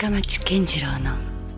[0.00, 1.16] 深町健次郎の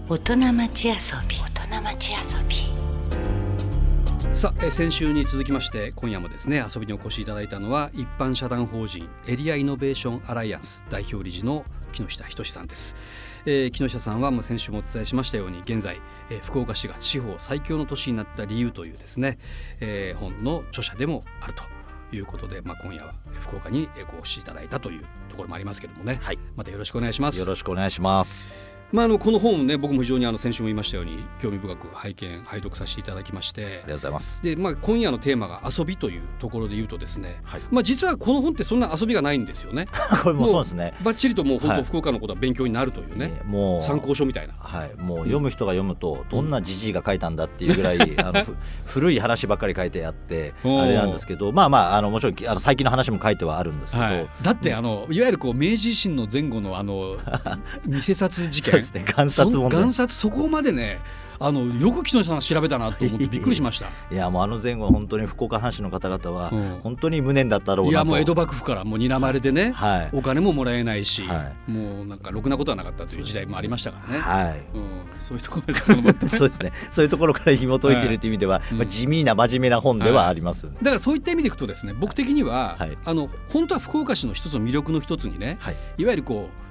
[0.08, 0.94] 大人町遊
[1.28, 1.36] び。
[1.36, 4.34] 大人町遊び。
[4.34, 12.96] さあ先週に続きまして今夜もですね遊びにお越しいただいたのは一般社団法人エリアイノベーションアライアンス代表理事の木下仁さんです、
[13.44, 16.00] えー木下さんはもう先週もお伝えしましたように現在、
[16.30, 19.38] えー福岡市が地方最強の都市になった理由というですね、
[19.80, 21.79] えー本の著者でもあると。
[22.12, 26.38] いうことで、まあ、今夜はえー福岡にえーご越しいただいたというところもありますけれどもね、はい。
[26.56, 27.38] またよろしくお願いします。
[27.38, 28.69] よろしくお願いします。
[28.92, 33.64] まあ、あのこの本ね僕も非常にあの先週も言いましたように興味深く拝見拝読させていただきまして。
[33.64, 34.42] ありがとうございます。
[34.42, 37.62] で、まあ、今夜のテーマが遊びというところで言うとですね、はい。
[37.70, 39.86] まあ、実はこの本ってそんな遊びがないんですよね。
[40.22, 40.94] これもそうですね。
[41.02, 41.78] ばっちりともう本はい。
[41.78, 44.54] 当福岡のことは勉強になるというね、えーもう参考書みたいな。
[44.58, 48.54] はい、もう読む人が読むとどんなじじいが書いたんだっていうぐらい、あのふ
[48.84, 57.16] 古い話ばっかり書いてあって あれなんですけどまあまああのもちろんあの最近の話も書いてはあるんですけど、はい、だってあのいわゆるこう明治維新の前後のあの
[57.86, 59.82] 偽札事件ですね観察そ問題。
[59.82, 61.00] 贋札そこまでね
[61.42, 63.86] あのよく木下さん調べたなと思ってびっくりしました。
[64.12, 64.14] い。
[64.14, 66.80] やもうあの前後本当に福岡藩士の方々はうん。
[66.82, 67.92] 本当に無念だったろうなと。
[67.92, 70.10] いやもう江戸幕府からもう睨まれてね、はい。
[70.12, 74.20] お金ももらえないし、はもうなんかろくなことはなかったという時代もありましたからね。
[74.20, 74.58] はい。
[74.74, 75.74] うん、そういうところ
[76.28, 76.72] そうですね。
[76.90, 80.76] そういうところから紐解いてるという意味では、うんまあ、地味な真面目な本ではありますよね。
[80.82, 82.98] だからそういった意味でいくとですね僕的には、はい。
[83.02, 85.76] あの本当は福岡市の一つの魅力の一つにね、はい。
[85.96, 86.69] い、わゆるこう、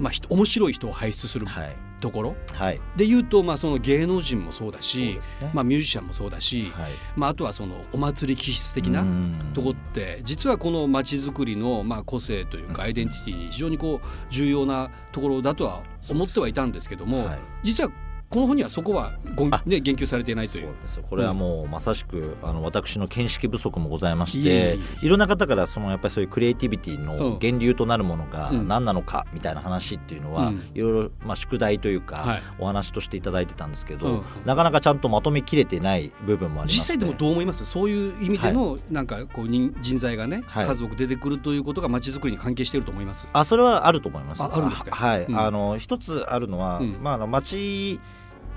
[0.00, 1.76] まあ、ひ面白い人を輩出するはい。
[2.00, 2.36] ところ。
[2.54, 2.80] はい。
[2.96, 5.50] で言うと、まあ、その芸能人もそうだしね。
[5.52, 6.92] まあ、ミュージシャンもそうだし、はい。
[7.14, 9.50] まあ、あとはそのお祭り気質的なうん。
[9.52, 17.38] とこって実はこの街づくりのまあ個性というかアイデンティティに非常にこう重要なところだとは思ってはいたんですけども、はい。
[17.62, 17.90] 実は
[18.30, 20.70] この本にはそこはご、あね、言及されていないとそいう。
[20.70, 20.74] う。
[20.80, 20.96] です。
[20.98, 27.06] よこれはもうまさしくあの私の見識不足もございましていろんな方からそのやっぱりそういうクリエイティビティうん。
[27.06, 28.68] の源流となるものがうん。
[28.68, 30.62] 何なのかみたいな話っていうのはうん。
[30.74, 32.42] いろいろまあ宿題というはかい。
[32.60, 34.00] お話としていただいてたんですけうん。
[34.00, 36.80] どなかなかちゃんとまとめきれてない部分もありまして。
[36.82, 37.66] 実際でもどう思います？
[37.66, 40.66] そういう意味での、なんかこう人人材がね、はい。
[40.66, 43.26] 数多く出てくるということが街づくりに関係していると思います。
[43.32, 44.42] あそれはあると思います。
[44.44, 44.94] ああるんですか？
[44.94, 45.36] はい、うん。
[45.36, 46.96] あの一つあるのは、うん。
[47.00, 47.98] まああの街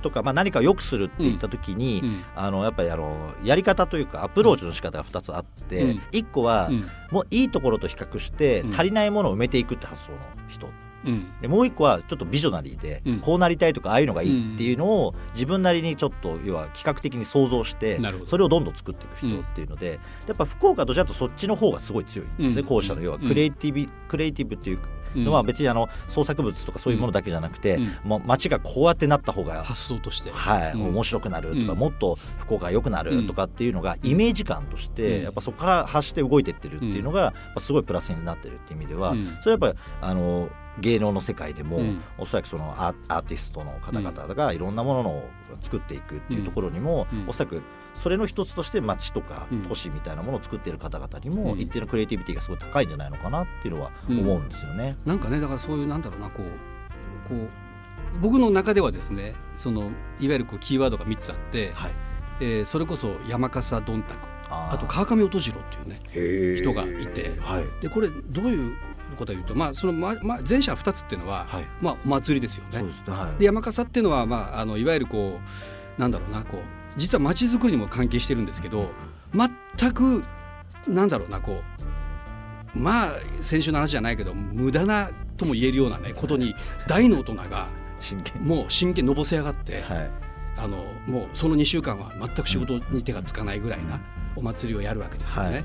[0.03, 2.23] とかまあ何かを良くするって言った時に、うん。
[2.35, 6.01] あのやっぱりあのやり方というかアプローチの仕方が2つあって、うん。
[6.11, 6.85] 1個は、うん。
[7.09, 8.73] もういいところと比較してうん。
[8.73, 10.19] 足りないものを埋めていくって発想の。
[10.47, 10.69] 人
[11.05, 11.41] うん。
[11.41, 13.19] でもう1個はちょっとビジョナリーで、うん。
[13.19, 22.27] こうなりたいとかああいうのがいいっていうのを自分なりにちょっと要は企画的に想像してそれをどんどん作っていく人っていうので、やっぱ福岡とじゃとそっちの方がすごい強い。
[22.27, 22.29] ん。
[22.47, 22.65] ですね、うん。
[22.65, 24.79] 後者の要はうんクリエイティブ、クリエイティブっていう
[25.15, 25.23] うん。
[25.23, 27.89] のは別にあの創作物とかそういうものだけじゃなくて、うん。
[28.03, 30.87] もう街がこうやってなった方が発想として、はい、うん。
[30.89, 31.79] 面白くなるとか、うん。
[31.79, 35.23] もっと福岡が良くなるとかっていうのがイメージ感として、うん。
[35.23, 39.37] やっぱそこから発して動いてってるっていうのが、すごいプラスになってるっていう意味では、うん。
[39.41, 42.01] それはやっぱりあの芸能の世界でも、うん。
[42.17, 45.29] おそらくそのアアーティストの方々がいろんなものを
[45.61, 47.29] 作っていくっていうところにも、うん。
[47.29, 47.61] おそらく
[47.93, 49.63] それの一つとして街とかうん。
[49.63, 51.59] 都市みたいなものを作っている方々にもうん。
[51.59, 54.97] 一定のクリエイティビティがすごい高いんじゃないのかなっていうのは思うんですよね。
[55.05, 57.47] なんかねだからそういうなんだろうなこうこう
[58.21, 61.91] 僕の中ではですねそのいわゆるこうキーワードが3つあって、はい、
[62.41, 67.65] えーそれこそ山笠どんたくあと川上音次郎っていうね人がいてはい。
[67.81, 68.75] でこれどういう
[69.15, 71.67] ことかというと、まあそのまま前者2つっていうのは、はい。
[71.81, 72.83] まあ、お祭りですよね。
[73.05, 73.39] ではい。
[73.39, 75.39] で山笠っていうのは、まあ、あのいわゆるこ
[75.97, 76.59] うなんだろうなこう
[76.97, 78.89] 実は街づくりにも関係してるんですけど
[79.33, 80.23] 全く
[80.87, 81.61] なんだろうなこ
[82.75, 86.55] うまあ先週の話じゃないけど無駄なとも言えるようなねことに
[86.87, 87.67] 大の大人が
[88.41, 90.11] もう真剣のぼせ上がって、はい。
[90.55, 93.99] あのもうその2週間は全く仕事に手がつかないぐらいな
[94.35, 95.49] お祭りをやるわけですよね。
[95.51, 95.63] はい。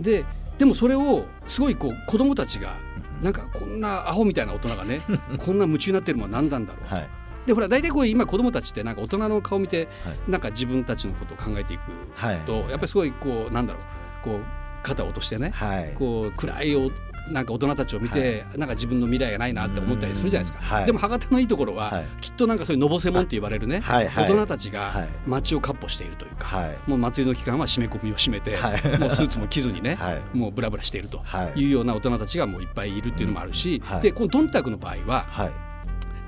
[0.00, 0.24] で
[0.60, 2.76] でもそれをすごいこう子供たちが
[3.22, 5.00] なんかこんなアホみたいな大人がね
[5.40, 7.08] こんな夢中になってるのは何なんだろう、はい。
[7.46, 10.30] でほら大体こう今子供たちってなんか大人の顔見てはい。
[10.30, 11.80] なんか自分たちのことを考えていく
[12.14, 12.40] はい。
[12.40, 13.82] とやっぱりすごいこうなんだろう。
[14.22, 14.44] こう
[14.82, 15.94] 肩を落としてねはい。
[15.94, 16.90] こう暗いお
[17.28, 20.86] なんか大人たちを見て、なんか自分の未来がないなって思ったりするじゃないですか、はい。
[20.86, 22.04] でも博多のいいところは、はい。
[22.20, 24.08] きっとなんかそういうのぼせもんって言われるね、はい。
[24.08, 24.24] はい。
[24.24, 25.08] 大人たちがはい。
[25.26, 26.78] 街をかっ歩しているというか、はい。
[26.86, 28.98] もう祭りの期間は締め込みを締めて、はい。
[28.98, 30.22] もうスーツも着ずにね、はい。
[30.36, 31.60] もうブラブラしているとはい。
[31.60, 34.02] いうような大人たちがもういっぱいいるっていうのもあるし、はい。
[34.02, 35.52] でこのドンタクの場合ははい。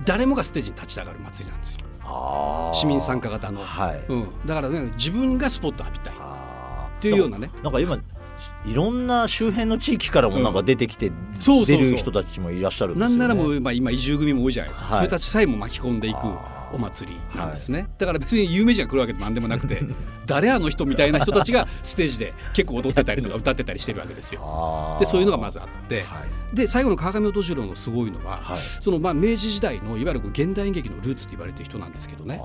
[0.04, 1.86] 誰もがステージに立ち上がる祭りなんですよ。
[2.74, 4.04] 市民参加型の、はい。
[4.08, 6.16] うん、だからね自分がスポット浴びたいっ
[7.00, 7.50] ていうようなね。
[7.62, 7.96] なんか今
[8.64, 13.18] いろんな周辺の地域からもなんか出てきて、出る人たちもいらっしゃるんですよね。
[13.18, 19.82] なんならもう、まあ、今移住組も多いじゃないですか、はいそれたちさえも巻き込んでいくあお祭りなんですね、だから別に有名人が来るわけでもなんでもなくて
[20.26, 24.96] 誰あの人みたいな人たちがステージで 結構踊ってたりとか 歌ってたりしてるわけですよ。
[24.98, 26.56] でそういうのがまずあって、はい。
[26.56, 28.58] で最後の川上音次郎のすごいのは、はい。
[28.58, 32.40] そのまあ明治時代のいわゆる現代演劇のルーツと言われてる人なんですけどね。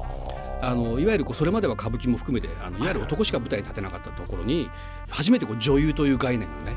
[0.61, 4.69] あのいわゆるこうそれまでは歌舞伎も含めてあのいわゆる男しか舞台に立てなかったところに
[5.09, 6.75] 初めてこう女優という概念をね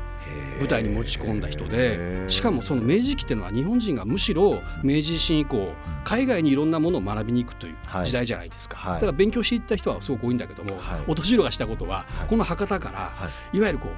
[0.59, 5.73] 舞台に持ち込んだ人でしかもその明治期っていうのは日本人がむしろ明治維新以降
[6.03, 8.05] 海外にいろんなものを学びに行くというはい。
[8.05, 8.93] 時代じゃないですか、はい。
[8.95, 11.11] だから勉強していった人はすごく多いんだけども、はい。
[11.11, 12.27] 音次郎がしたことは、はい。
[12.29, 13.57] この博多から、はい。
[13.57, 13.89] い、わゆるこ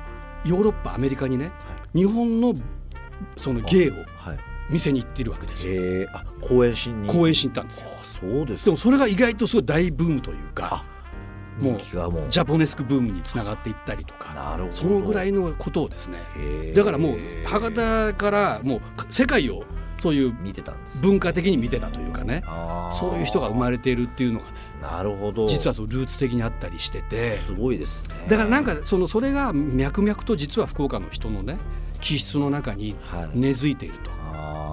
[0.46, 1.52] うヨーロッパアメリカにね、
[1.94, 2.56] 日本の
[3.38, 4.40] その芸をはい。
[4.70, 5.74] 見せに行っているわけですよ。
[5.74, 7.08] えー、あ公演しに。
[7.08, 7.90] 公演しに行ったんですよ。
[8.00, 10.86] あそうですでもそれが意外とすごい大ブームというか
[11.60, 16.18] もうジャポネスクブームにつながっていったりとかそのぐらいのことをですね。
[16.76, 19.64] だからもう博多からもう世界を
[20.00, 20.36] そういう
[21.02, 22.44] 文化的に見てたというかね。
[22.92, 24.52] そういう人が生まれているっていうのがね
[24.82, 25.48] なるほど。
[25.48, 27.18] 実はそうルーツ的にあったりしてて。
[27.32, 28.16] すごいですね。
[28.28, 31.58] だからなんかそのそれが脈々と実は福岡の人のね
[32.02, 34.12] 気質の中にはい根付いていると。
[34.12, 34.23] あー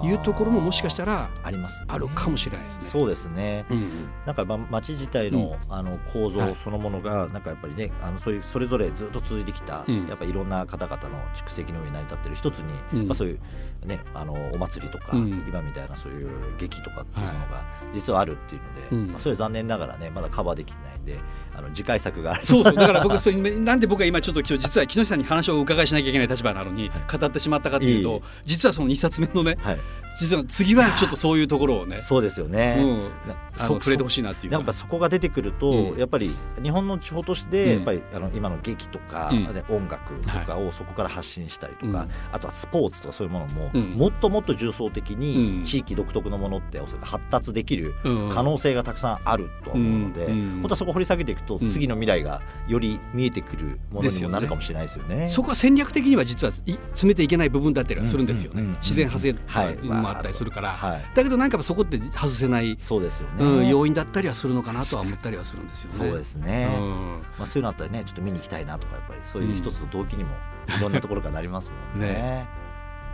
[0.03, 1.87] いうところももしかしたらありますね。
[1.91, 2.83] あるかもしれないですね。
[2.87, 3.65] そうですね。
[3.69, 3.89] うん
[4.25, 6.33] なんかま町自体の,、あの構はい。
[6.49, 10.07] 造そのものがなんかやっぱりねあのそういうそれぞれずっと続いてきた、うん。
[10.07, 12.97] やっぱいろんな方々の蓄積の上に成り立ってる一つに、うん。
[12.99, 15.45] やっぱそういうねあのお祭りとか、うん。
[15.47, 17.63] 今みたいなそういう劇とかっていうものが
[17.93, 19.07] 実はあるっていうので、うん。
[19.11, 21.19] まあ、それは残念ながらねまだカバーできてないんで
[21.55, 22.75] あの次回作がそうそう。
[22.75, 29.79] だから僕そういうなんで僕は今ちょっと今日実は木下さんに話をお伺いしなきゃいけない立場なのに語ってしまったかっていうと実はその2冊目のねはい、
[30.17, 32.01] 実は次はちょっとそういうところをね。
[32.01, 32.99] そうですよね、うん。
[33.27, 34.57] なあの触れてほしいなっていうか。
[34.57, 35.97] やっぱそこが出てくると、うん。
[35.97, 36.31] やっぱり
[36.61, 37.71] 日本の地方として、うん。
[37.73, 39.43] やっぱりあの今の劇とか、うん。
[39.53, 42.09] ね音楽とかをそこから発信したりとか、うん。
[42.31, 43.81] あとはスポーツとかそういうものも、うん。
[43.91, 45.19] もっともっと重層的うん。
[45.19, 48.29] に地域独特のものっておそらく発達できるうん。
[48.29, 51.69] 可能性がたくさんあると思うので、本当はそこ掘り下げていくと、うん。
[51.69, 55.29] 次の未来がより見えてくるものにもなるかもしれないですよね。
[55.29, 61.01] そこは戦略的には実はい詰めていけない部分だったりはするんですよね、自然派生はいもあったりするから、はい。
[61.15, 65.95] だけどなんかそこって外せない、そうですよね、うん、要因だったりはするのかなとは思ったりはするんですよね。
[65.95, 67.21] そうですね、うん。
[67.37, 70.31] まあ、そういうのあったらねちょっと見に行きたいなとかやっぱりそういう一つの動機にも
[70.77, 72.13] いろんなところからなりますもんね。
[72.13, 72.47] ね。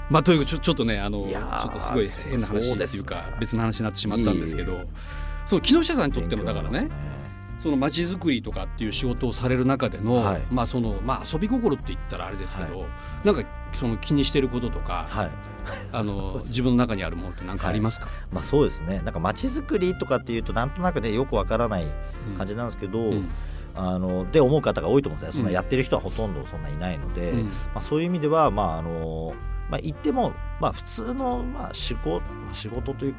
[0.10, 4.86] まあ、というちょちょっとねあのちょっとすごい変な話っていうか別の話になってしまったんですけど。
[5.48, 6.90] その木下さんにとってもだからね
[7.60, 10.42] その街づくりとかっていう仕事をされる中での、はい。
[10.52, 12.86] まあそのまあ遊び心って言ったらあれですけど、
[13.24, 13.44] なんか
[13.74, 15.32] その気にしてることとか、はい。
[15.92, 19.02] あの 自分の中にあるものって何かありますか、まあ、そうですね。
[19.04, 21.86] なんか街づくりとかっていうとなんとなくねよくわからない
[22.38, 23.30] 感じなんですけど、うん。
[23.76, 25.34] あので思う方が多いと思うんですね。
[25.34, 25.54] そんなうん。
[25.54, 27.46] やってる人はほとんどそんないないので、うん。
[27.46, 29.34] まあ、そういう意味ではまああの
[29.70, 32.22] まあ言っても、まあ、普通の、まあ、仕事
[32.52, 33.16] 仕事という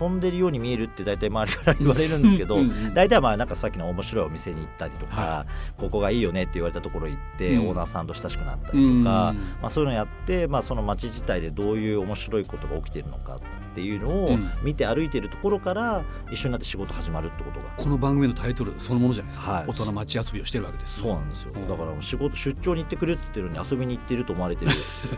[0.00, 2.58] 遊んでるように見えるって大体周りから言われるんですけど
[2.94, 5.46] 大体はまあなんかさっきの面白いお店に行ったりとか、は
[5.78, 7.68] ここがいいよねって言われたところ行って、うん。
[7.68, 13.38] オーナーさんと親しくなったりとか、うんまあ、そういうのやって、まあ、その街自体でどういう面白いことが起きてるのか
[13.70, 17.66] っていうのをうん見て歩いてるところから一緒になって仕事始まるってことが。
[17.76, 19.66] この番組のタイトルそのものじゃないですか、はい。
[19.68, 21.68] 大人町遊びをしてるわけですそうなんですよ、うん。
[21.68, 24.70] だから仕事出張に行ってくれって言ってるのに遊びに行ってると思われてる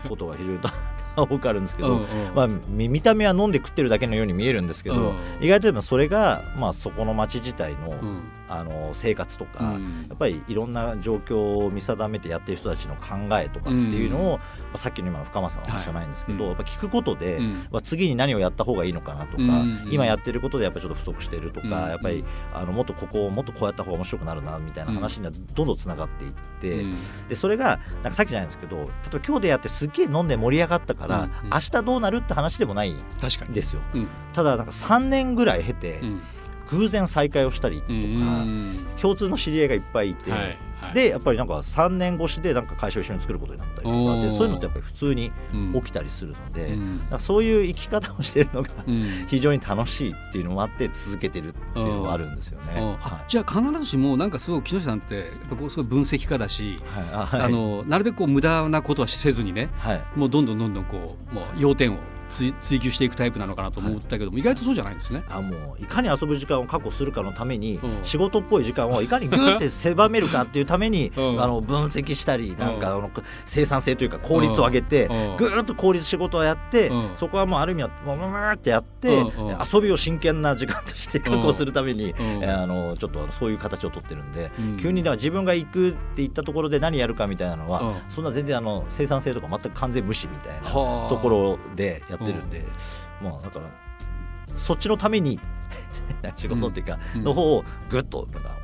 [0.09, 0.59] ことが非常に
[1.17, 2.07] 多くあるんですけど、うんうん。
[2.35, 5.45] まあ、見見た目は飲んで食ってるだけのように見えるんですけど、うん。
[5.45, 8.21] 意外とそれが、まあ、そこの街自体の,、うん。
[8.49, 10.07] あの生活とか、うん。
[10.09, 14.45] やっぱりいろんな状況を見定めてやってる人たちの考えとかっていうのを、ま
[14.75, 16.49] あ、さっきの今の深松さんの話じゃないんですけど、はい。
[16.53, 17.67] やっぱ聞くことで、うん。
[17.71, 26.95] まあ、次に何をやった方がいいのかなとか、うん今やってることでやっぱりちょっと不足してるとか、うんやっぱりあのもっとここをもっとこうやった方が面白くなるなみたいな話にはどんどんつながっていって、うん。
[27.29, 31.23] でそれがなんかさっきじゃないんですけど例えば今日でやってすっげえ飲んで盛り上がったから、うん。
[31.23, 32.99] うん明日どうなるって話でもないん
[33.53, 33.83] ですよ。
[33.95, 34.09] うん。
[34.33, 36.21] ただなんか3年ぐらい経て、うん。
[36.71, 40.31] 偶然再会をしたりとか、うん共通の知り合いがいっぱいいて、
[40.95, 45.73] でやっぱりなんか3年越しでなんか会社を一緒に作ることになったりとかでそういうのってやっぱり普通にうん。
[45.75, 47.21] 起きたりするので、うん。
[47.21, 49.03] そういう生き方をしてるのがうん。
[49.29, 52.75] 非常に楽しいっていうのもあって続けてるっていうのはあるんですよね。
[52.77, 52.99] うんはい。
[53.03, 57.43] あじゃあ必ずしもなんかすごい木下さんってやっぱこうすごい分析家だし、はい。
[57.43, 60.03] あのなるべくこう無駄なことはせずにねはい。
[60.17, 61.97] もうどんどんどんどんこうもう要点を
[62.33, 65.23] 追追求していくタイプなのかなと思ったけども、意外とそうじゃないんですね。
[65.29, 67.99] あもういかに遊ぶ時間を確保するかのために、うん。
[68.03, 71.43] 仕事っぽい時間を いかにグーって狭めるかっていうために、うん。
[71.43, 73.11] あの分析したりなんかあの
[73.45, 75.37] 生産性というか効率を上げて、うん。
[75.37, 77.11] ぐーっと効率仕事をやって、うん。
[77.15, 79.23] そこはもうある意味はもうムーってやって、
[79.73, 82.15] 遊びを真剣な時間として確保するために、う
[82.49, 84.77] あのちょっとそういう形をとってるんで、うん。
[84.79, 87.95] 急にでは自分が行くって言ったところで何やるかみたいなのは、うん。
[88.09, 91.09] そんな全然あの生産性とか全く完全無視みたいなはあ。
[91.09, 92.63] ところでやってるんで、
[93.23, 93.71] まあだから
[94.57, 95.41] そっちのために
[96.23, 97.25] な 仕事っていうか、うん。
[97.25, 98.59] の方をぐっとなんか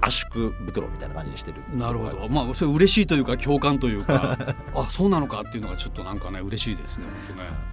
[0.00, 1.62] 圧縮袋みたいな感じにしてる。
[1.74, 2.28] なるほど。
[2.28, 4.38] まあそれ嬉しいというか共感というか
[4.74, 7.06] あそうなのかっていうのがちょっとなんかね嬉しいですね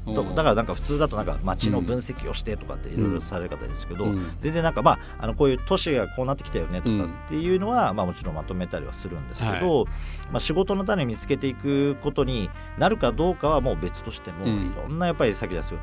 [0.05, 0.13] ね。
[0.13, 4.25] とだからなんか普通だとなんか街の分析をしてとかっていろいろされる方ですけど、うん。
[4.41, 9.85] 全然なんかまああのこういう都市がこうなってきたよねとかっていうのは、まあもちろんまとめたりはするんですけど、
[10.31, 14.51] まあ仕事の種見つけていくことになるかどうかはもう別としても、うん。
[14.51, 15.79] いろんなやっぱりさっきですよ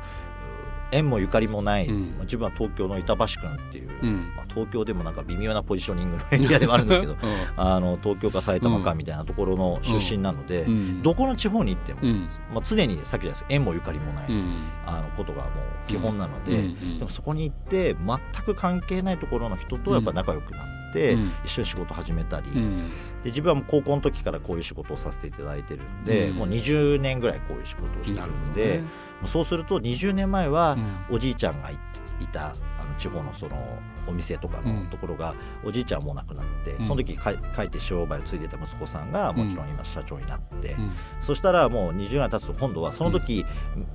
[0.93, 2.01] 縁もゆかりもない、うん。
[2.01, 4.33] まあ自分は東京の板橋区っていう、うん。
[4.35, 7.15] まあ、東京でもなんか微妙なポジショニングのエリアではあるんですけど
[7.57, 11.01] あの東京か埼玉かみたいなところの出身なので、うん。
[11.01, 12.29] どこの地方に行っても、うん。
[12.53, 14.63] まあ、常にさっきじゃないですか縁もゆかりもない、うん。
[14.85, 16.59] あのことがもう基本なので、うん。
[16.59, 16.97] うん。
[16.99, 21.31] でもそこに行って全く関係ないところの人とやっぱ仲良くなって、うん。
[21.43, 22.83] 一緒に仕事始めたり、うん
[23.23, 26.35] で自分はもう高校の時からこういう仕事をさせていただいてるんで、うん。
[26.35, 28.83] もう20年ぐらいこういう仕事をしてるんで、ね。
[29.23, 30.73] そうすると20年前は
[31.09, 31.15] うん。
[31.15, 31.77] おじいちゃんがい
[32.19, 36.85] いたあの地方のそのお店とかのところが、おじいちゃんはもう亡くなって、うん。
[36.85, 40.91] その時か帰って商売を継いでた息子さんがもちろん今社長になって、うん。
[41.21, 43.45] そしたらもう20年経つと今度はその時、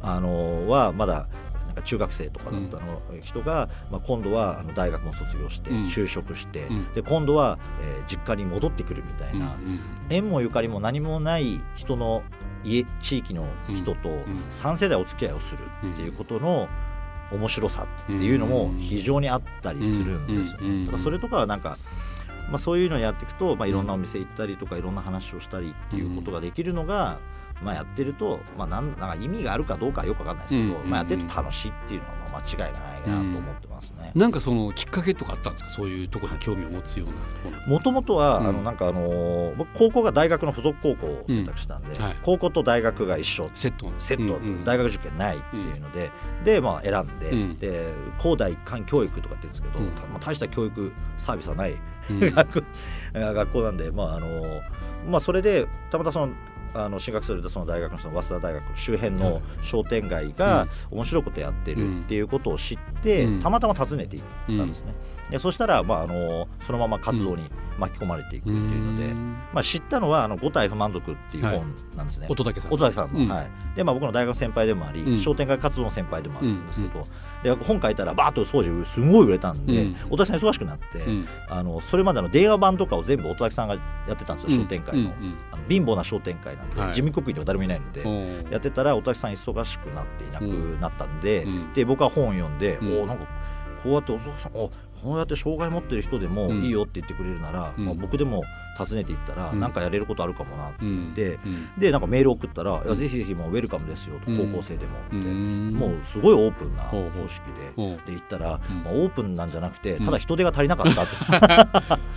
[0.00, 1.28] あのはまだ
[1.82, 5.82] 中学生とかだったの、人が、まあ、今度はあの大学も卒業してうん。
[5.84, 6.92] 就職して、うん。
[6.92, 9.80] で今度は、えー実家に戻ってくるみたいな、うん。
[10.08, 12.22] 縁もゆかりも何もない人の
[12.64, 14.24] 家地域の人とん。
[14.48, 16.68] 3世代お付き合いをするっていうことの
[17.30, 20.60] 面白さっていうのも非常にあったりするんですよ。
[20.62, 20.86] ね。
[20.86, 21.76] だからそれとかはなんか
[22.48, 27.18] まあ、そういうのをやっていくと、まあ、いろんなお店行ったりとかいろんな話をしたりっていうことができるのが、
[27.62, 34.12] まあ、やってると、まあ、なんなんか意味があるかどうかはよくわかんないですけど、うんまあ、やってると楽しいっていうのはまあ間違いがないなと思ってますね。
[34.14, 35.70] なんかそのきっかけとかあったんですか？
[35.70, 37.66] そういうところに興味を持つような。
[37.66, 38.48] もともとは、うん。
[38.48, 42.04] あのなんかあの高校が大学の附属高校を選択したんで、うん。
[42.04, 42.16] はい。
[42.22, 43.50] 高校と大学が一緒。
[43.54, 44.64] セットセット、うんうん。
[44.64, 46.10] 大学受験ないっていうので、
[46.44, 47.58] でまあ選んで、うん。
[47.58, 49.86] で高大一貫教育とかって言うんですけど、うん。
[49.86, 51.76] まあ、大した教育サービスはない、
[52.10, 52.20] うん。
[52.34, 52.64] 学
[53.14, 54.60] 学校なんでまああの
[55.08, 56.32] まあそれでたまたまその
[56.74, 63.40] あの進学するとその大学のその早稲田大学周辺の商店街が面白いことやってるっていうことを知って、うん。
[63.40, 64.94] たまたま訪ねていったんですね。
[65.30, 67.42] でそしたら、まあ、あのそのまま活動に
[67.78, 69.36] 巻き込まれていくっていうので、うん。
[69.52, 72.26] まあ、知ったのはあの「五体不満足」っていう本なんですね。
[72.30, 73.28] 乙武さん乙武さんの、うん。
[73.28, 73.50] はい。
[73.76, 75.18] でまあ、僕の大学の先輩でもあり、うん。
[75.18, 77.06] 商店街活動の先輩でもあるんですけど、
[77.42, 79.96] で本書いたらバーッと当時すごい売れたんで、うん。
[80.10, 81.28] 乙武さん忙しくなって、うん。
[81.48, 85.12] あのそれまでの電話版とかを全部乙武さんがやってたんですよ、商店会の,、
[85.52, 86.88] あの貧乏な商店会なんで、はい。
[86.88, 88.08] 事務局員では誰もいないので、う
[88.48, 90.42] んやってたら乙武さん忙しくなっていなく
[90.80, 91.72] なったんで,、うん。
[91.72, 93.02] で僕は本を読んで、うん。
[93.02, 93.26] おなんか
[93.82, 94.70] こうやって乙武さんお
[95.02, 96.62] こうやって障害持ってる人でもうん。
[96.62, 97.84] いいよって言ってくれるなら、うん。
[97.84, 98.42] まあ、僕でも
[98.78, 99.60] 訪ねていったら、うん。
[99.60, 101.68] なんかやれることあるかもなってうん言って、うん。
[101.76, 104.36] でなんかメール送ったら「いやうんぜひぜひもうウェルカムですよ」と、うん。
[104.52, 105.70] 高校生でもって、うん。
[105.74, 107.10] もうすごいオープンなほうほう。
[107.12, 107.40] 組織
[107.76, 107.96] で。
[108.06, 108.84] で行ったら、うん。
[108.84, 110.04] まあ、オープンなんじゃなくてうん。
[110.04, 112.02] ただ人手が足りなかったって、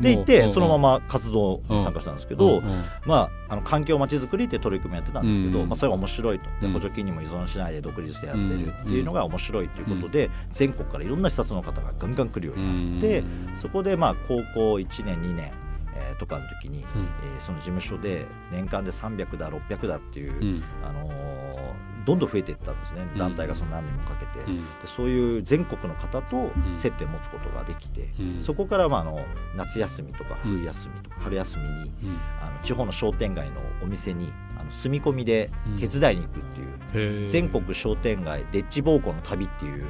[0.00, 2.62] で行ってそのまま活動に参加したんですけど、
[3.04, 5.68] まあ、あの環境まちづくりって取り組みやってたんですけど、うん。
[5.68, 6.44] まあ、それが面白いと。
[6.60, 6.72] でうん。
[6.72, 13.24] 補助金にも依存しないで独立してやってるっていうのが面白いということで、全国からいろんな視察の方がガンガン来るようになって、
[13.56, 15.52] そこでまあ高校1年2年、
[15.94, 17.08] えーとかの時に、うん。
[17.34, 20.62] えーその事務所で年間で300だ600だっていう、うん。
[20.84, 21.48] あのー
[22.04, 23.06] どんどん増えていったんですね。
[23.18, 24.42] 団体がその何年もかけて。
[24.46, 24.60] うん。
[24.60, 26.52] でそういう全国の方とん。
[26.72, 28.42] 接点を持つことができて、うん。
[28.42, 29.20] そこからまああの
[29.56, 32.18] 夏休みとか冬休みとか春休みにうん。
[32.42, 36.60] あの地方の商店街のお店にあの住み込みで手伝いに行くって
[36.98, 39.86] いう、全国商店街デッチ暴行の旅っていう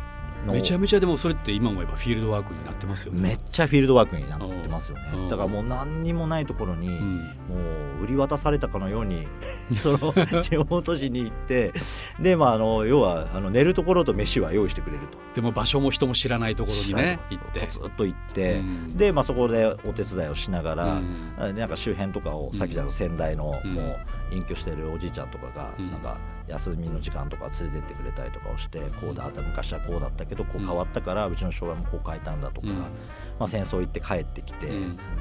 [0.47, 3.21] めちゃめちゃでもそれって今思えばフィールドワークになってますよね。
[3.21, 5.05] めっちゃフィールドワークになってますよね。
[5.15, 5.29] うん。
[5.29, 7.19] だからもう何にもないところに、うん
[7.49, 7.57] も
[8.01, 9.27] う売り渡されたかのように
[9.77, 11.73] その地方都市に行って
[12.21, 15.19] でまああの要はあの寝るところと飯は用意してくれると。
[15.35, 17.67] でも場所も人も知らないところにね行って。
[17.69, 18.97] ずっと行って、うん。
[18.97, 21.35] で、まあ、そこでお手伝いをしながら、うん。
[21.39, 23.99] あなんか周辺とかをさっきじゃ先代のうんも
[24.31, 25.91] う隠居してるおじいちゃんとかが、うん。
[25.91, 26.19] なんか
[26.49, 32.77] 休みの時間とか連れてってくれたりとかをしてこうだった昔はこうだったけどこう変わったからうちの障害もこう変えたんだとか、うん。
[33.39, 34.73] まあ、戦争行って帰ってきて、う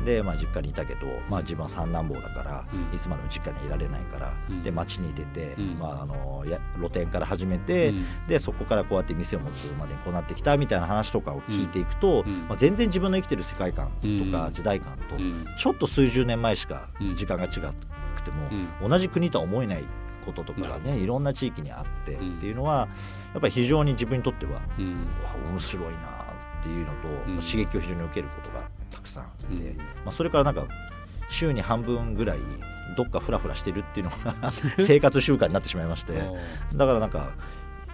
[0.02, 0.06] ん。
[0.06, 2.96] で、まあ、実家にいたけど、まあ、自分は三男坊だから、うん。
[2.96, 4.64] いつまでも実家にはいられないから、うん。
[4.64, 5.80] で町に出て、うん。
[5.80, 8.28] まあ、あのや露店から始めて、うん。
[8.28, 12.48] でそこからこうやって店を持つまでにこうなってきたみたいな話とかを聞いていくと、うん。
[12.48, 14.54] まあ、全然自分の生きてる世界観とかうん。
[14.54, 15.46] 時代感とうん。
[15.58, 17.16] ちょっと数十年前しかうん。
[17.16, 17.54] 時間が違く
[18.24, 18.50] ても、
[18.82, 18.90] うん。
[18.90, 19.84] 同じ国とは思えない
[20.28, 22.32] こととかがねいろんな地域にあってっうん。
[22.40, 22.88] ていうのは
[23.34, 25.08] やっぱり非常に自分にとっては、うん。
[25.52, 26.00] 面白いな
[26.60, 27.40] っていうのと、うん。
[27.40, 29.78] 刺激を非常に受けることがたくさんあって、うん。
[29.78, 30.68] まあ、それからなんか
[31.30, 32.40] 週に半分ぐらい
[32.96, 36.14] どっかフラフラしてるっていうのが 生活習慣になってしまいまして
[36.74, 37.32] だからなんか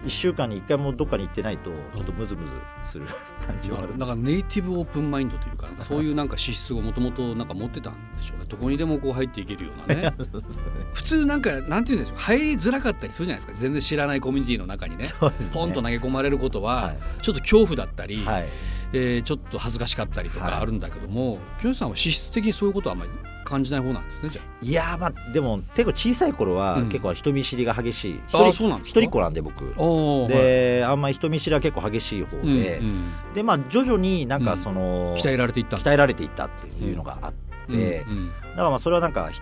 [0.04, 3.06] 1週間に1回もどっかに行ってないとちょっとムズムズする
[3.46, 8.46] 感じはあるんですだからネイティブオープンマインドというかそういうなんか資質をもともとなんか持ってたんでしょうね。
[8.48, 10.14] どこにでもこう入っていけるようなね。
[10.94, 13.60] 普通なんかなんていうんでしょう入りづらかったりするじゃないですか。
[13.60, 15.04] 全然知らないコミュニティの中にね。
[15.04, 15.10] ね。
[15.52, 16.98] ポンと投げ込まれることは、はい。
[17.20, 18.48] ちょっと恐怖だったり、はい
[18.92, 20.50] えーちょっと恥ずかしかったりとはい。
[20.50, 23.10] かあるんだけども、木下さんは資質的にそういうことはあんまり
[23.44, 26.88] 感じない方なんですねじゃいやーまあでも結構小さい頃はうん。
[26.88, 28.14] 結構人見知りが激しい。
[28.14, 29.74] うなん一人っ子なんで僕。
[29.76, 29.80] あ。
[29.82, 33.04] おーであんまり人見知りは結構激しい方で、はいうんうん。
[33.34, 38.28] でまあ徐々になんかその、鍛えられていった鍛えられていったっていうのがあって、うんうん。
[38.28, 39.40] だからまあそれはなんかひ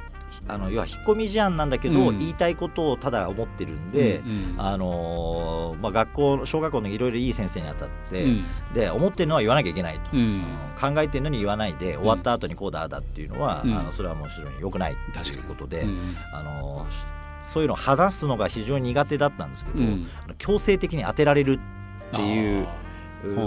[0.48, 2.18] あの要は引っ込み思案なんだけど、うん。
[2.18, 4.60] 言いたいことをただ思ってるんで、うんうん。
[4.60, 8.44] あのーまあ、学校小学校のいろいろいい先生に当たって、うん。
[8.74, 10.18] で思ってるのは言わなきゃいけないと、うん。
[10.18, 10.94] うん。
[10.94, 13.74] 考えてるのに言わないで終わった後にこうだああだっていうのは、うん。
[13.76, 19.78] あのそれはもちろん良くないということで、うんあのーそういうのを話すのが非常に苦手だったんですけど、
[20.38, 21.58] 強制的に当てられる
[22.12, 22.68] っていう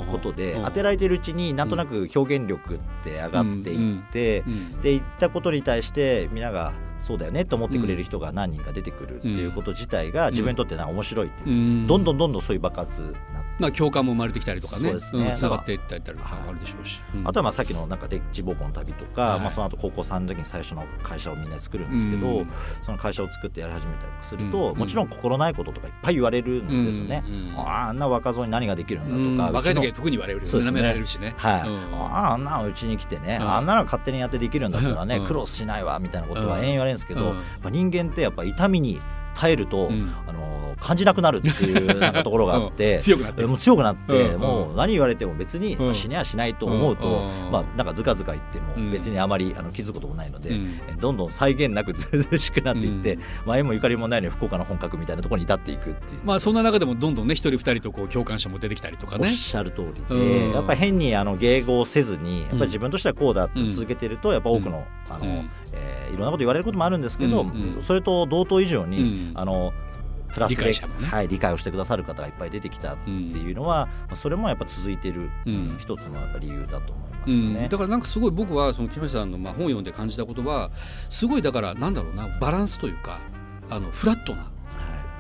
[0.10, 4.82] ことでうん当てられてるうちになんとなく表現力って上がっていって、うん。
[4.82, 6.74] で言ったことに対してみんなが
[7.06, 11.52] そうだよねと思ってくれる人が何人か出てくるっていうこと自体が自分にとってな面白いっていう、う
[11.84, 11.88] ん。
[11.88, 13.46] どんどんどんどんそういう爆発にな。
[13.60, 14.82] まあ共感も生まれてきたりとかね。
[14.82, 15.34] そうですね。
[15.34, 17.28] んつながっていったりとかはいあるでしょうし、うん。
[17.28, 19.40] あとはまあさっきのなんかデッチボコの旅とか、はい。
[19.42, 22.48] まあ、その後高校3の時に最初の会社をみんなで作るんですけど、うん。
[22.84, 24.78] その会社を作ってやり始めたりすると、うん。
[24.78, 27.24] もちろん心ないこととかいっぱい言われるんですよね。
[27.56, 29.38] あんな若造に何ができるんうん。
[29.38, 30.82] だとか、若い時は特に言われるよそうですね。
[30.82, 31.34] められるしね。
[31.38, 31.70] はい。
[31.70, 32.16] うん。
[32.18, 35.28] あんなのうちに来てね、うんあんなの勝手にやってできるんだったらね、うん。
[35.28, 36.64] 苦労しないわみたいなことはうん。
[36.66, 37.36] 延々言われるんですけど、うん。
[37.38, 39.00] やっぱ人間ってやっぱ痛みに
[39.36, 40.12] 耐えると、うん。
[40.28, 43.02] あの感じなくなるっていう なんかところがあって、うん。
[43.02, 43.48] 強くなってる。
[43.48, 44.42] もう強くなって、うん。
[44.42, 47.52] もう何言われても別に、死にはしないと思うと、うん。
[47.52, 48.86] まあなんかずかずか言ってうん。
[48.88, 50.52] も別にあまりあの気づくこともないので、
[51.00, 53.22] どんどん際限なくずうずうしくなっていって、うん。
[53.46, 56.22] まあ縁もゆかりもないのに福岡の本格みたいなところに至っていくっていう。
[56.24, 60.54] まあそんな中でもどんどんね一人二人とこう共感者も出てきたりとかおっねしゃる通りで、うん。
[60.54, 67.46] やっぱり変にあの迎合せずにやっぱり自分としてはこうだってうん続けてるとやっぱ多くの,、あのうんえーいろんなこと言われることもあるんですけど、
[67.82, 69.74] それと同等以上に、うんあの
[70.36, 71.08] プラスでね。
[71.08, 75.76] はい、理解をしてくださる方がいっぱい出てきたっていうのは、まあそれもやっぱ続いてる、うん。
[75.80, 77.70] 一つのやっぱ理由だと思いますうん。
[77.70, 80.72] だからなんかすごい僕はその木下さんのまあ本を読んで感じたことは
[81.10, 83.20] すごいだからなんだろうなバランスというか
[83.70, 84.52] あのフラットなは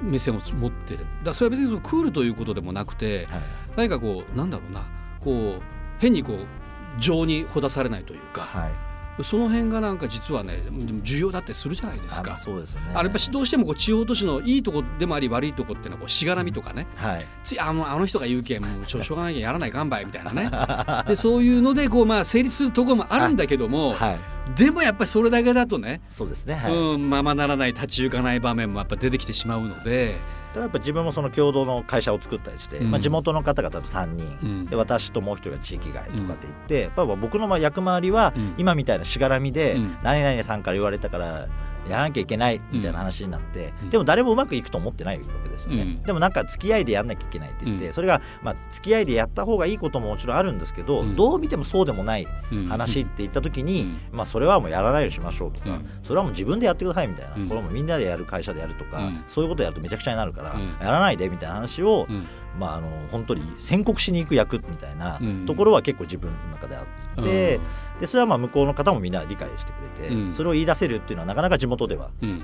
[0.01, 1.05] 目線を持ってる。
[1.23, 3.41] だそれは別にそのクールということでもなくていはい。
[3.77, 4.85] 何かこうなんだろうな
[5.19, 5.61] こう
[5.99, 8.84] 変にこう情にほだされないというか、はい
[9.23, 10.59] その辺がなんか実はね
[11.01, 12.81] 重要だってするじゃないですかあそうですね。
[12.93, 24.19] あれやっぱどうしてもこう地方都市のいいとこでもあり悪いとこっていうのはこうしがらみとかねはいついあもうあの人が言うけん もうしょしょうがないけんやらないかんばいみたいなねでそういうのでこうまあ成立するところもあるんだけども、はい
[24.55, 26.53] でもやっぱりそれだけだとね、そうですね。
[26.53, 26.73] はい。
[26.73, 30.15] うん、ままならない立ち行かない場面もやっぱ出てきてしまうので、
[30.55, 32.91] だからやっぱ自分もその共同の会社を作ったりして、うん。
[32.91, 34.65] まあ、地元の方々3人、うん。
[34.65, 38.53] で私ともう一人が地域外とかって言って、やっぱ僕のまあ役回りはうん。
[38.57, 39.97] 今みたいなしがらみで、うん。
[40.01, 41.47] 何々さんから言われたから
[41.89, 43.89] やらなきゃいけないみたいな話になって、うん。
[43.89, 46.03] でも誰もうまくいくと思ってないわけですよね、うん。
[46.03, 47.93] でもなんか付き合いでやんなきゃいけないって言って、うん。
[47.93, 51.15] それがまあ付き合いでやった方がいいことももちろんあるんですけど、うん。
[51.15, 54.17] どう見てもそうでもないうん話って言った時に、うん。
[54.17, 55.89] まあ、それはもうやらないようにしましょうとか、うん。
[56.01, 57.47] それはもう自分でやってくださいみたいな、うん。
[57.47, 59.23] これもみんなでやる会社でやるとか、うん。
[59.27, 60.77] そういうことやるとめちゃくちゃになるから、うん。
[60.81, 62.25] やらないでみたいな話を、うん。
[62.59, 65.45] まあ、あの本当に宣告しに行く役みたいなうん。
[65.45, 66.81] ところは結構自分の中であ
[67.19, 67.59] って、
[67.99, 70.33] でそれはまあ向こうの方もみんな理解してくれて、うん。
[70.33, 72.29] それを言い出せるっていうのはなかなか地元では、うん。
[72.29, 72.41] うん。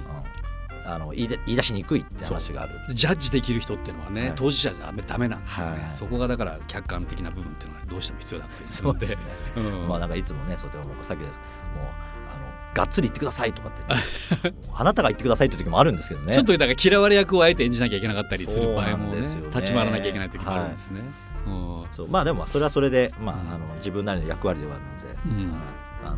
[0.84, 2.74] あの言いで言い出しにくいって話がある。
[2.90, 4.34] ジャッジできる人っていうのはね、はい。
[4.36, 9.06] 当事者じゃダメダメなんですよね、はいそこがだから客観的な部分っていうのはどうしても必要だったりするので。
[9.06, 9.88] そうですね、うん。
[9.88, 11.38] まあなんかいつもねそうでもさっきです。
[11.76, 12.11] もう
[12.74, 16.34] がっつり言ってくださいとかって、ね、 あなたが言ってくださいって時もあるんですけどね。
[16.34, 19.56] ちょっとだから嫌われ役をあえて演じなきゃいけなかったりする場合もねんですよね。
[19.56, 21.02] 立ち回らなきゃいけない時もあるんですね。
[21.48, 21.86] うん。
[21.92, 22.08] そう。
[22.08, 23.54] まあでもそれはそれで、まあうん。
[23.54, 25.54] あの自分なりの役割ではあるので、うん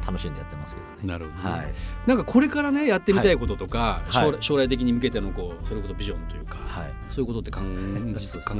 [0.05, 0.93] 楽しんでやってますけどね。
[1.03, 1.73] なるほどね、はい。
[2.07, 4.23] なんかこれからねやってみたいこととか、はい。
[4.25, 6.93] 将来将来的に向けてのこうそれこそビジョンというか、はい。
[7.09, 7.61] そういうことって考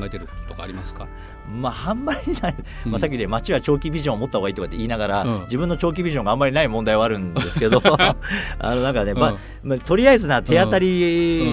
[0.04, 1.08] えてることとかありますか、
[1.50, 2.56] まああんまりない、
[2.86, 2.92] うん。
[2.92, 5.42] まあ、さっきで町は長期ビジョンを持った方がいいとかって言いながら、うん。
[5.44, 7.82] 自分の長期ビジョンがあんまりない問題はあるんですけど
[8.60, 9.70] あのなんかね、まあうん。
[9.70, 11.44] まあ、とりあえずな手当たり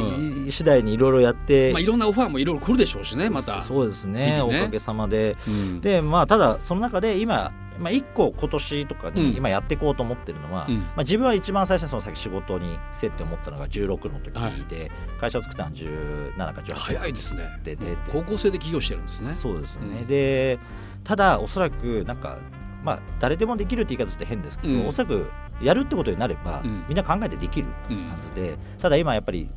[0.46, 3.60] う次第にいろいろやって、まあ、いろんなオファーもいろいろ来るでしょうしねまた。
[3.60, 4.20] そうですね。
[4.20, 4.42] ね。
[4.42, 5.36] おかげさまで。
[5.46, 5.80] うん。
[5.80, 9.14] でまあただその中で今、まあ、1個今年とかうん。
[9.14, 10.78] に今やっていこうと思ってるのは、うん。
[10.78, 14.52] まあ、自分は一番最初にその先仕事に接って思ったのが16の時はい。
[14.68, 17.48] で、会社を作ったのは17か18早いですね。
[17.64, 19.34] で出て高校生で起業してるんですね。
[19.34, 20.06] そうですよね、うん。
[20.06, 20.58] で
[21.04, 22.38] ただおそらくなんか
[22.84, 24.86] まあ誰でもできるって言い方って変ですけど、うん。
[24.86, 25.30] おそらく
[25.62, 26.84] やるってことになれば、うん。
[26.88, 29.48] みんな考えてできるうんはずでただ今やっぱり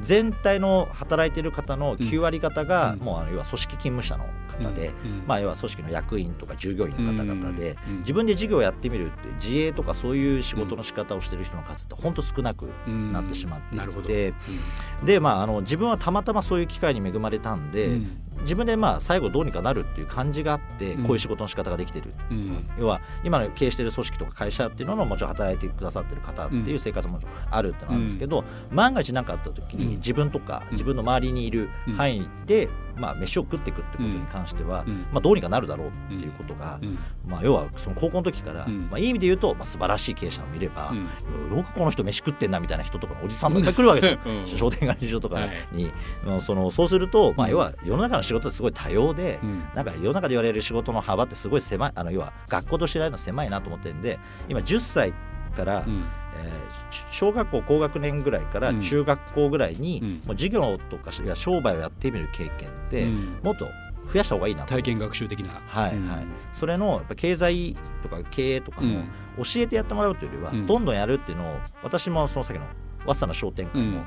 [0.00, 2.98] 全体の働いてる方の9割方が、うん。
[3.00, 4.26] もうあの要は組織勤務者の
[4.64, 14.08] 方で、うんまあ、要は組織の役員とか従業員の方々で、うん自分で事業をやってみるって自営とかそういう仕事の仕方をしてる人の数って本当少なくなってしまっていて、なるほど。
[14.08, 21.02] で、まあ、あの自分はたまたまそういう機会に恵まれたんで、うん自分でまあ最後どうにかなるっていう感じがあって、うん。
[21.04, 22.70] こういう仕事の仕方ができてる、うん。
[22.78, 29.90] 要は今の経営してる組織とか会社っていうののもちろん働いてくださってる方っていう生活ももちろんあるってのがあるんですけど、万が一何かあった時にうん。
[29.96, 30.72] 自分とかうん。
[30.72, 35.06] 自分の周りにいるうん範囲で、まあ、飯を食っていくってことに関しては、うん。
[35.12, 36.98] まあ、どうにかなるだろうっていうことが、うん。
[37.26, 38.88] まあ、要はその高校の時から、うん。
[38.90, 41.56] まあ、いい意味で言うと、まあ、素晴らしい経営者もいれば、うん。
[41.56, 44.46] よくこの人飯食ってんなみたいな人とかのおじさんとか来るわけですよ、うん。
[44.46, 45.40] 商店街所とか
[45.72, 45.90] に、
[46.24, 47.52] まあそのそうすると、まあ、うん。
[47.52, 49.64] 要は世の中の仕事すごい多様で、うん。
[49.74, 55.12] なんか世の中で言われる仕事の幅ってすごい狭いあの要は学校としてられるの狭いなと思ってるんで今10歳
[55.56, 56.04] から、うん。
[56.36, 58.80] えーし小学校高学年ぐらいからうん。
[58.80, 60.08] 中学校ぐらいに、うん。
[60.08, 63.40] もう授業とかいや商売をやってみる経験って、うん。
[63.42, 63.66] もっと
[64.06, 64.68] 増やした方がいいなと。
[64.68, 65.60] 体験学習的な。
[65.66, 66.08] はいうん。
[66.08, 69.02] はい、それのやっぱ経済とか経営とかも
[69.38, 70.66] 教えてやってもらうというよりは、うん。
[70.66, 72.66] どんどんやるっていうのを私もその先の
[73.04, 74.04] 早稲田の商店街の、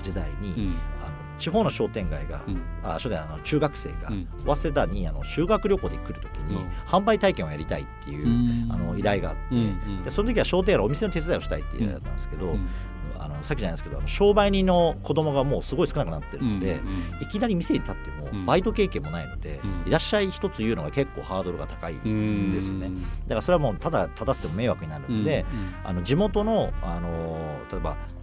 [0.00, 0.74] 時代に、うん。
[1.04, 1.11] あの
[1.42, 2.62] 地方の商店街が、うん。
[2.84, 4.28] あ商店街の中学生が、うん。
[4.46, 6.68] 早稲田にあの修学旅行で来るときに、うん。
[6.86, 8.28] 販売体験をやりたいっていう、う
[8.68, 8.72] ん。
[8.72, 12.68] あの依頼があって、でその時は商店街のお店の手伝いをしたいっていう依頼だったんですけど、うん。
[13.18, 18.46] あのさっきじゃないですけどあの商売人の子供がもうすごい少なくなってるので、うんいきなり店に立ってもうん。
[18.46, 19.88] バイト経験もないので、うん。
[19.88, 22.90] いらっしゃい一つ言うのが結構ハードルが高いんですよね。
[23.24, 25.44] だからそれはもうただ立たせても迷惑になるので、
[25.84, 28.21] あの地元の、あの例えば、えー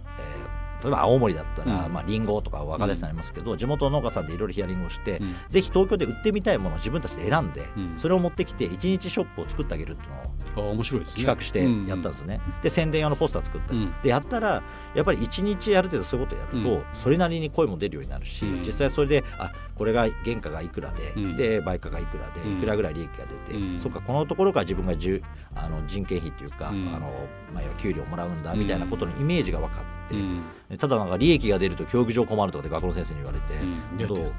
[0.82, 1.92] 例えば青森だったら、うん。
[1.92, 5.34] まあ、リンゴとか分かりやすくなりますけど、地元の農家さんでいろいろヒアリングをして、うん。
[5.48, 7.94] ぜひ東京で売ってみたいものを自分たちで選んで、うん。
[7.98, 10.10] それを持ってきて一日ショップを作ってあげるっていう
[10.56, 11.24] のをあ面白いですね。
[11.24, 13.94] 企画してやったんですね、で宣伝用のポスター作ったり、うん。
[14.02, 14.62] でやったら
[14.94, 16.84] やっぱり一日ある程度そういうことをやると、うん。
[16.94, 18.62] それなりに声も出るようになるし、うん。
[18.62, 21.36] 実際それであこれが原価がいくらで、うん。
[21.36, 22.58] で売価がいくらでうん。
[22.58, 23.78] いくらぐらい利益が出て、うん。
[23.78, 25.22] そっかこのところから自分がじゅ
[25.54, 26.88] あの人件費というか、うん。
[26.94, 30.42] あのまあ、給料もらうんだみたいなことのイメージが分かって、うん
[30.78, 33.80] ただなんか利益が出ると教育上困るとかで学校の先生に言われて、うん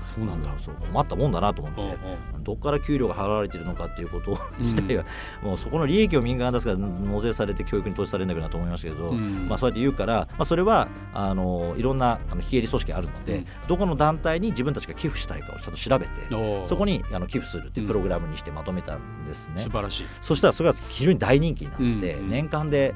[0.02, 0.52] そうなんだ。
[0.52, 1.98] ろそう困ったもんだなと思って。
[2.39, 4.65] どこから給料が払われてるのかっていうことうん。
[4.65, 5.06] 自体は、
[5.41, 9.48] もうそこの利益を民間が出すから納税されて教育に投資されるんだけどなと思いましたけど、うん。
[9.48, 13.46] まあ、そうやって言うから、まあ、それはあのいろんなあの非営利組織があるので、うん。
[13.67, 16.12] どこの団体に自分たちが寄付したいかをちゃんと調べて
[16.65, 19.63] そこにあの寄付するっていうプログラムにしてまとめたんですね。
[19.63, 20.06] 素晴らしい。
[20.22, 22.30] そしたらそれが非常に大人気になって、うん。
[22.30, 22.96] 年間で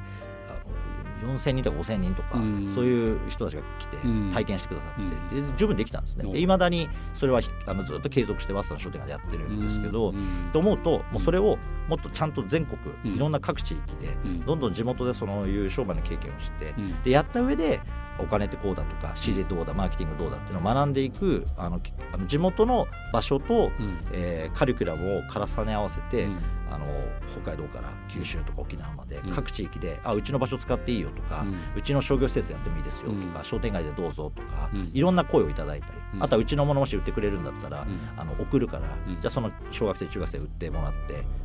[1.25, 2.69] 4000人とか5000人とか、うん。
[2.69, 4.29] そういう人たちが来てうん。
[4.31, 5.47] 体験してくださって、うん。
[5.47, 6.25] で十分できたんですね。
[6.29, 6.33] う。
[6.33, 10.51] んいまだにそれはひあのずっと継続して早稲田の商店街でやってるんですけど、うん。
[10.51, 11.57] と思うともうそれを
[11.87, 13.15] もっとちゃんと全国、うん。
[13.15, 14.45] いろんな各地域で、うん。
[14.45, 17.01] どんどん地元でそのいう商売の経験をして、うん。
[17.03, 17.81] でやった上で
[18.19, 23.97] お金ってこうだとか仕入れどうだマーケティングどうだっていうのを学んでいくあのきあの地元の場所と、うん。
[24.11, 26.39] えーカリキュラムを重ね合わせて、うん。
[26.71, 26.85] あの
[27.29, 29.31] 北海道から九州とか沖縄までうん。
[29.31, 33.43] 各地域で、あうちの場所使っていいよとか、ううんちの商業施設やってもいいですよとか、うん。
[33.43, 34.91] 商店街でどうぞとか、うん。
[34.93, 36.23] いろんな声をいただいたり、うん。
[36.23, 37.99] あとはうちのものもし売ってくれるんだったら、うん。
[38.17, 39.19] あの送るから、うん。
[39.19, 40.93] じゃあその小学生中学生売ってもらっ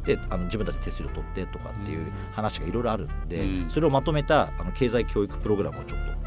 [0.05, 3.71] てであの自分たちで手数料取ってとかっていう話がいろいろあるんで、うん。
[3.71, 6.21] それをまとめたあの経済教育プログラムをちょっと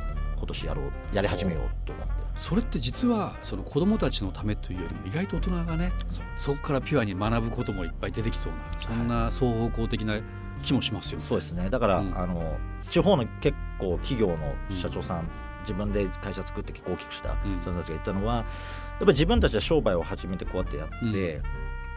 [0.44, 2.14] 今年やろうやり始めようと思って。
[2.36, 5.94] それって実はその子どもたちのためというよりも意外と大人がね
[6.36, 10.20] そこからピュアに学ぶこともいっぱい出てきそうなそんな双方向的な
[10.62, 11.24] 気もしますよね。
[11.24, 11.70] そうですね。
[11.70, 12.18] だから、うん。
[12.18, 12.58] あの
[12.90, 15.30] 地方の結構企業の社長さん、
[15.62, 17.60] 自分で会社作って結構大きくしたうん。
[17.62, 18.46] 人たちが言ったのは、やっ
[19.00, 21.42] ぱり自分たちは商売を始めてこうやってやって、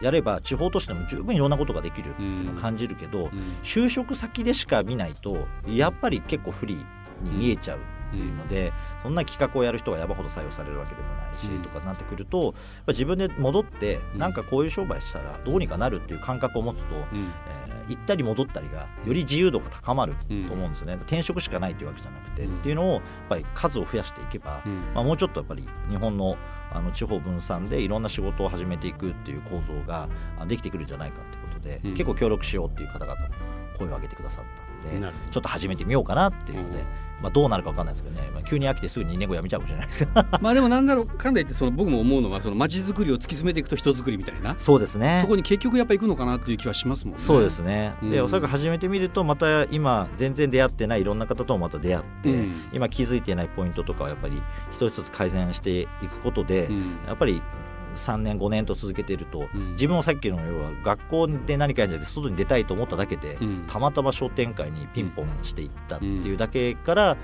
[0.01, 3.29] やれば地方都市でも十分いろんなことができるっていうのを感じるけど、うん。
[3.63, 6.75] 就職先でしか見ないとやっぱり結構不利
[7.21, 11.61] に見えちゃうっていうので、そんな企画をやる人が山ほど採用されるわけでもないし、うん。
[11.61, 12.55] とかなってくると
[12.87, 14.19] 自分で戻って、うん。
[14.19, 17.31] なんかこういう商売したらどうにかなるっていう感覚を持つと、うん。
[17.49, 20.45] えー行ったり戻ったりがより自由度が高まるうん。
[20.45, 22.57] と思うんですよね、転職しかないというわけじゃなくて、うん。
[22.57, 24.77] っていうのをやっぱり数を増やしていけば、うん。
[24.93, 26.37] まあ、もうちょっとやっぱり日本の
[26.69, 31.91] あの地方分散でいろんな仕事を始めていくっていう構造があできてくるんじゃないかってことで、うん。
[31.91, 33.27] 結構協力しようっていう方々も
[33.77, 34.45] 声を上げてくださっ
[34.91, 36.85] たんでちょっと始めてみようかなっていうので、うん。
[37.21, 40.11] まあ、どうなるか分かんないですけどね、まあ、急に飽きてすぐ2年後辞めちゃうかもしれないですけど。
[40.39, 45.19] まあでもなんだろうかんだ言ってその僕も思うのはその街づくりを突き詰めていくと人づくりみたいなそうですね。
[45.23, 47.19] そこに結局やっぱ行くのかなっていう気はしますもんね。
[47.19, 48.25] そうですね、でうん。
[48.25, 52.69] おそらく始めてみるとまた今全然出会ってないいろんな方ともまた出会って、うん。
[52.71, 54.39] 今気づいていないポイントとかはやっぱり
[54.71, 56.97] 一つ一つ改善していくことで、うん。
[57.07, 57.41] やっぱり
[57.97, 59.71] 3年5年と続けていると、うん。
[59.71, 63.63] 自分もさっきの要は学校で何かやるんじゃなくて外に出たいと思っただけで、うん。
[63.67, 67.17] たまたま商店会にピンポンしていったっていうだけから、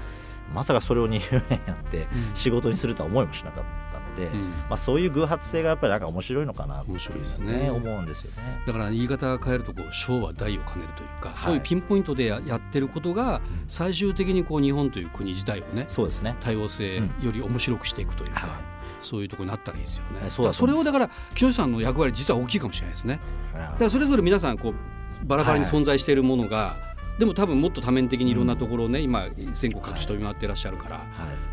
[0.53, 4.49] まさかそれを20年やって仕事にするとは思いもしなかったので、うん。
[4.49, 7.53] まあ、そういう偶発性がやっぱりなんか面白いのかなっていう面白いですね。
[7.63, 8.63] ね思うんですよね。
[8.67, 11.39] だから言い方を変えるとこう小は大を兼ねるというか、い。
[11.39, 16.35] そういうピンポイントでややってることが最終的にこう日本という国自体をねそうですね。
[16.39, 18.72] 多様性より面白くしていくというか、はい
[19.03, 20.21] そういうところになったらいいですよね。
[20.21, 23.19] はいそそれをだから木下さんの役割実は大きいかもしれないですね。
[23.53, 26.77] だからそれぞれ皆さんこうバラバラに存在しているものが、
[27.19, 31.05] でも多分もっと多面的にいろんなところをね、今全国各地飛び回っていらっしゃるから、はい。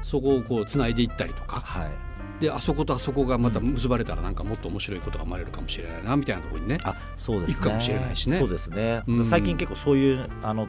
[0.02, 1.90] そこをこうつないでいったりとかはい。
[2.40, 6.78] であそことあそこがまた結ばれたらなんかもっと面白いことが生まれるかもしれないなみたいなところにね。
[6.84, 7.54] あそうですね。
[7.56, 8.36] 行くかもしれないしね。
[8.36, 9.24] そうですね、うん。
[9.24, 10.66] 最近結構そういうあの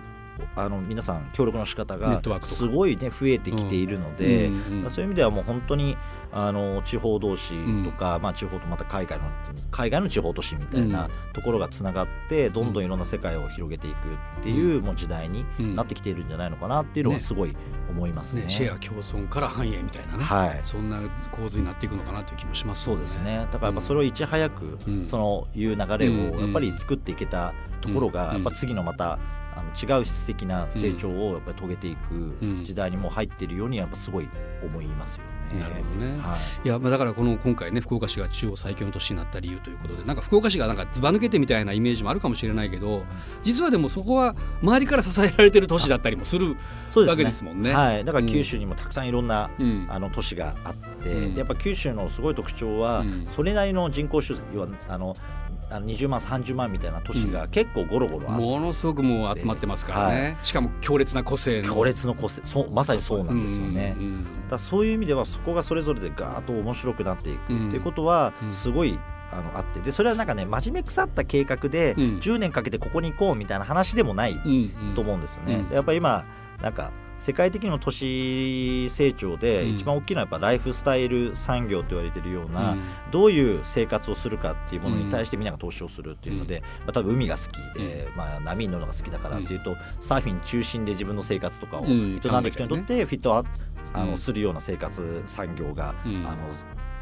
[0.56, 4.54] あの皆さん協力の仕方ネがすごいね増えてきているので、うん。
[4.54, 5.96] うんうんそういう意味ではもう本当に
[6.32, 9.26] あの地方同士とか、まあ、地方とまた海外の
[9.70, 13.96] 海外の地方都市みたいなところがつながって、どんどんいろんな世界を広げていく
[14.40, 17.24] っていう、もう時代になってきているんじゃないのかなっていうのはね。
[17.24, 17.56] すごい
[17.90, 18.44] 思いますね。
[18.44, 20.62] ね、シェア共存から繁栄みたいなね、はい。
[20.64, 21.00] そんな
[21.32, 23.48] 構図になっていくのかなという気もしますよそうですね。
[23.52, 25.06] だからやっぱそれをいち早く、うん。
[25.06, 28.34] そのいう流れをやっぱり作っていけたところが、うん。
[28.36, 29.20] やっぱ次のまた
[29.62, 32.64] あの違う質的な成長をやっぱり遂げていくうん。
[32.64, 34.30] 時代にもう入っているようにやっぱすごい
[34.64, 35.60] 思いますよね。
[35.60, 36.18] なるほどね。
[36.20, 36.68] はい。
[36.68, 43.04] いやまあだからこの今回ね福岡市が地方最強の都市になった理由ということでなんか福岡市がなんかずば抜けてみたいなイメージもあるかもしれないけど
[43.44, 46.56] 実はでもそこは周りから支えられてる都市だったりもする
[46.96, 47.74] わけですもんね。
[47.74, 49.86] はい、だから九州にもたくさんいろんな、うん。
[49.90, 51.34] あの都市があって、うん。
[51.34, 53.26] でやっぱ九州のすごい特徴は、うん。
[53.26, 55.16] それなりの人口数要はあの
[55.72, 61.68] あの20万30万みたいな都市が結構ゴロゴロあって、ものすごくもう集まってますからね、しかも強烈な個性の。
[61.68, 62.42] 強烈の個性。
[62.44, 63.96] そうまさにそうなんですよね。
[63.98, 68.52] うんうんだそういう意味ではそこがそれぞれでガーッと面白くなっていくうんっていうことはうん。
[68.52, 69.00] すごい
[69.32, 69.80] あのあって。
[69.80, 72.02] でそれはなんかね真面目腐った計画でうん。
[72.20, 74.94] 10年かけてここに行こうみたいな話でもないうんうん。
[74.94, 75.66] と思うんですよね。
[75.72, 76.26] やっぱり今
[76.62, 79.70] なんか世界的にも都市成長でうん。
[79.76, 82.82] 一番大きいのはやっぱライフスタイル産業と言われてるような、うん。
[83.12, 93.44] どういう生活をするかっていうものに対してみんなが投資をするっていうので、まあ、多分海が好きで、まあ、波に乗るのが好きだからっていうと、サーフィン中心で自分の生活とかを営うんんでる人にとってフィットア
[93.94, 96.26] あうんのするような生活産業が、うん。
[96.26, 96.38] あの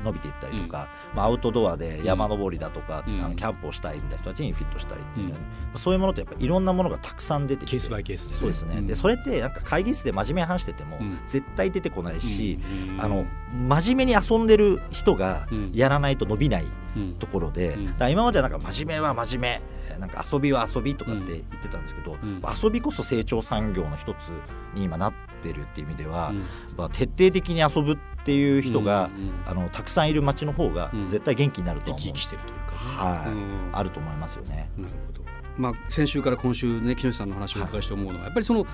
[0.03, 3.21] 伸びていったりとか、まあ、アウトドアで山登りだとか、うん。
[3.23, 5.77] あのキャンプをしたいみたいな人たちにフィットしたりっていう、うん。
[5.77, 7.71] そういうものってやっぱいろんなものがたくさん出てきて。
[7.71, 8.87] ケースバイケースそうですね、うん。
[8.87, 11.19] でそれってなんか会議室で真面目に話してても、うん。
[11.25, 12.59] 絶対出てこないし、
[12.93, 13.01] うん。
[13.01, 15.71] あの真面目に遊んでる人がうん。
[15.73, 17.85] やらないと伸びないうんところで、うん。
[17.87, 22.41] だから今まではなんか真面目は真面目なんか遊びは遊びとかって言ってたんですけど、ん。
[22.63, 24.29] 遊びこそ成長産業の一つ
[24.73, 26.43] に今なってるっていう意味では、うん。
[26.75, 29.09] まあ、徹底的に遊ぶっていう人が、
[29.45, 31.07] あのたくさんいる街の方がうん。
[31.07, 31.99] 絶対元気になると思う。
[31.99, 32.71] 生きしてるというか。
[32.71, 33.31] ね、はい。
[33.31, 33.69] うん。
[33.71, 34.69] あると思いますよね。
[34.77, 35.29] なるほど。
[35.57, 38.65] まあ先週から今週ね木下さんの話をお伺いして思うのは、やっぱりその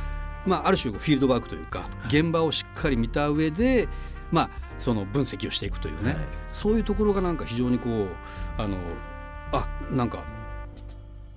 [0.46, 3.88] まあある種フィールドワークというか、現場をしっかり見た上で
[4.32, 6.24] まあその分析をしていくというね、はい。
[6.54, 8.08] そういうところがなんか非常にこう
[8.58, 8.78] あの
[9.52, 10.24] あなんか。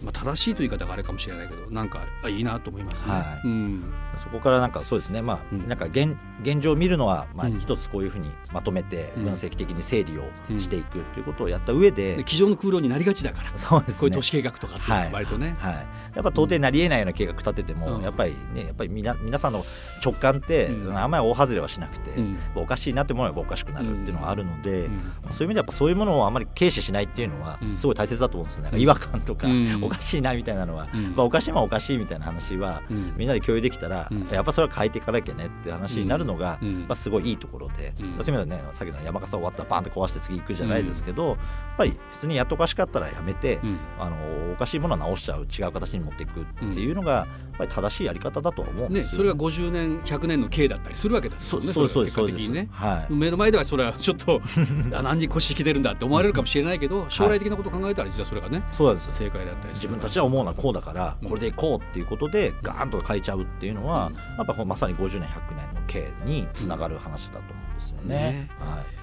[0.02, 3.12] まあ、正しいという言い方があれかもしれないけどなんかあいいなと思いますね。
[3.12, 3.48] はい。
[3.48, 3.92] うん。
[4.16, 5.68] そこからなんかそうですね、まあうん。
[5.68, 7.58] なんか現現状を見るのは、まあ、うん。
[7.58, 9.24] 一つこういうふうにまとめてうん。
[9.24, 10.22] 分析的に整理を
[10.58, 13.98] していくということをやった上で、で机上の空論になりがちだから、そうですね。
[14.00, 15.56] こういう都市計画とかっていうのは割とね。
[15.58, 15.84] はい、やっ
[16.14, 18.02] ぱ到底なりえないような計画立てても、うん。
[18.02, 19.64] やっぱりねやっぱりみな皆さんの
[20.04, 20.96] 直感って、うん。
[20.96, 22.38] あんまり大外れはしなくて、うん。
[22.54, 25.00] おかしいなって思えばおかしくなるっていうのがあるので、うん。
[25.30, 27.76] そういう意味でやっぱそういうものをあまり軽視しないっていうのはうん。
[27.76, 28.70] すごい大切だと思うんですよ。
[28.70, 31.14] ね、違和感とか、うんおかしいなみたいなのは、うん。
[31.16, 33.14] まあ、おかしいもおかしいみたいな話は、うん。
[33.16, 34.28] みんなで共有できたら、うん。
[34.30, 36.80] やっぱそれは変えていかなきゃねっていう話になるのが、うん。
[36.80, 38.24] まあ、すごいいいところで、うん。
[38.24, 41.36] そういう意味ではねさっきの山笠終わったらバンって壊して次行くじゃないですけど、やっ
[41.78, 43.78] ぱり普通にやっとおかしかったらやめて、うん。
[43.98, 47.26] あのおかしいものは直しちゃう違う形に持っていくっていうのが、やっ
[47.58, 51.66] ぱり正しいやり方だとは思うんですよ、ねそれが50年100年の経だったりするわけですよね。
[51.66, 52.68] そそうそうですそうです、ね。
[52.70, 53.12] はい。
[53.12, 54.40] 目の前ではそれはちょっと
[54.94, 59.12] あ何に腰引きてるんだって思われるかもしれないけど将来的なことを考えたら実はそれがねそうなんですよ。
[59.12, 61.28] 正解だったり自分たちは思うのはこうだからうん。
[61.28, 64.14] これでいこうっていうことでガーンと変えちゃうっていうのは、うん。
[64.14, 68.14] やっぱまさに50年100年の経につながる話だと思うんですよね。
[68.16, 68.50] ね。
[68.58, 68.98] はい。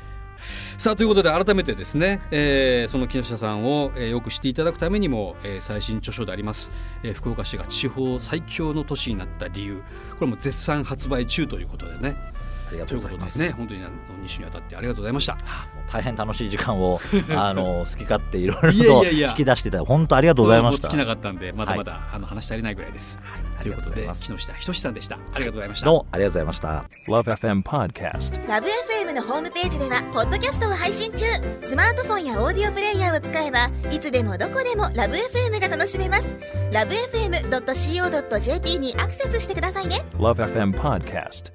[0.77, 6.71] さあということで改めてですね、えーその木下さんを、えーよく知っていただくためにも、えー最新著書であります、
[7.03, 9.81] えー福岡市が地方最強の都市になった理由
[10.19, 12.15] これも絶賛発売中ということでね
[12.67, 13.39] ありがとうございます。
[13.39, 13.91] ね本当にあの
[14.23, 15.37] 2週にわたってありがとうございました。
[15.91, 16.99] 大変楽しい時間を
[17.35, 20.87] あの好き勝手いろいろと引き出していた本当ありがとうございました。
[20.87, 23.19] もう尽きなかったんでまだまだ、あの話し足りないぐらいです。
[23.23, 25.15] ありということで木下仁さんでした。
[25.15, 25.85] ありがとうございました。
[25.85, 26.85] どうもありがとうございました。
[27.07, 28.47] Love FM Podcast.
[28.47, 31.25] ラブ f m のホームページではポッドキャストを配信中
[31.61, 36.35] スマートフォンやオーディオプレイヤーを使えばいつでもどこでもラブ f m が楽しめます
[36.71, 41.54] ラブ FM.co.jp にアクセスしてくださいね Love FM Podcast.